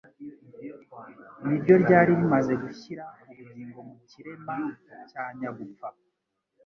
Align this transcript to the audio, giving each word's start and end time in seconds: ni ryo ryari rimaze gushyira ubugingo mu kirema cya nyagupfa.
ni 1.45 1.55
ryo 1.61 1.75
ryari 1.83 2.11
rimaze 2.19 2.53
gushyira 2.63 3.03
ubugingo 3.31 3.79
mu 3.87 3.95
kirema 4.09 4.55
cya 5.09 5.23
nyagupfa. 5.37 5.87